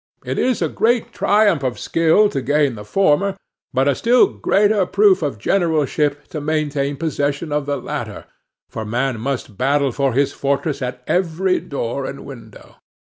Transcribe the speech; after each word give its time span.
It 0.25 0.39
is 0.39 0.63
a 0.63 0.67
great 0.67 1.13
triumph 1.13 1.61
of 1.61 1.77
skill 1.77 2.27
to 2.29 2.41
gain 2.41 2.73
the 2.73 2.83
former, 2.83 3.37
but 3.71 3.87
a 3.87 3.93
still 3.93 4.25
greater 4.25 4.83
proof 4.87 5.21
of 5.21 5.37
generalship 5.37 6.27
to 6.29 6.41
maintain 6.41 6.97
possession 6.97 7.51
of 7.51 7.67
the 7.67 7.77
latter, 7.77 8.25
for 8.67 8.83
man 8.83 9.19
must 9.19 9.59
battle 9.59 9.91
for 9.91 10.13
his 10.13 10.33
fortress 10.33 10.81
at 10.81 11.03
every 11.05 11.59
door 11.59 12.05
and 12.05 12.25
window. 12.25 12.77